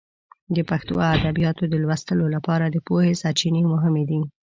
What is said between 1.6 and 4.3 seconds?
د لوستلو لپاره د پوهې سرچینې مهمې دي.